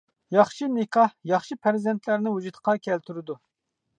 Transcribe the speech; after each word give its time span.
ياخشى 0.35 0.69
نىكاھ، 0.77 1.11
ياخشى 1.33 1.57
پەرزەنتلەرنى 1.67 2.35
ۋۇجۇدقا 2.37 2.75
كەلتۈرىدۇ. 2.87 3.37